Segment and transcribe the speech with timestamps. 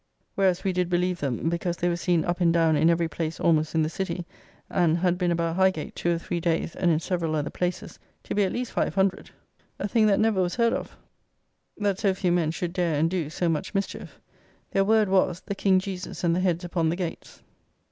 [0.33, 3.39] Whereas we did believe them (because they were seen up and down in every place
[3.39, 4.25] almost in the City,
[4.67, 8.33] and had been about Highgate two or three days, and in several other places) to
[8.33, 9.29] be at least 500.
[9.77, 10.97] A thing that never was heard of,
[11.77, 14.19] that so few men should dare and do so much mischief.
[14.71, 17.43] Their word was, "The King Jesus, and the heads upon the gates."